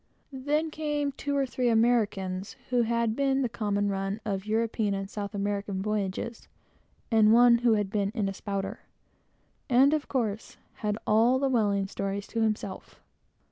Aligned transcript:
Then, 0.33 0.71
came 0.71 1.11
two 1.11 1.35
or 1.37 1.45
three 1.45 1.69
Americans, 1.69 2.55
who 2.71 2.81
had 2.81 3.15
been 3.15 3.43
the 3.43 3.47
common 3.47 3.87
run 3.89 4.19
of 4.25 4.47
European 4.47 4.95
and 4.95 5.07
South 5.07 5.35
American 5.35 5.79
voyages, 5.79 6.47
and 7.11 7.31
one 7.31 7.59
who 7.59 7.73
had 7.75 7.91
been 7.91 8.09
in 8.15 8.27
a 8.27 8.33
"spouter," 8.33 8.79
and, 9.69 9.93
of 9.93 10.07
course, 10.07 10.57
had 10.77 10.97
all 11.05 11.37
the 11.37 11.49
whaling 11.49 11.85
stories 11.85 12.25
to 12.29 12.41
himself. 12.41 12.99